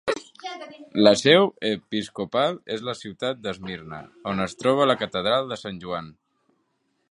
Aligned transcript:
La 1.07 1.11
seu 1.19 1.45
episcopal 1.71 2.57
és 2.77 2.81
la 2.89 2.97
ciutat 3.01 3.43
d'Esmirna, 3.45 4.01
on 4.33 4.43
es 4.49 4.59
troba 4.63 4.91
la 4.93 4.99
catedral 5.05 5.53
de 5.55 5.61
Sant 5.65 5.81
Joan. 5.85 6.11